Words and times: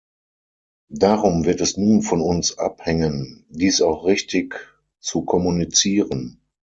Darum 0.89 1.45
wird 1.45 1.61
es 1.61 1.77
nun 1.77 2.01
von 2.01 2.21
uns 2.21 2.57
abhängen, 2.57 3.45
dies 3.49 3.83
auch 3.83 4.03
richtig 4.03 4.75
zu 4.99 5.21
kommunizieren. 5.25 6.41